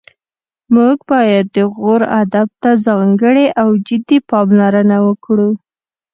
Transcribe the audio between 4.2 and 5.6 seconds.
پاملرنه وکړو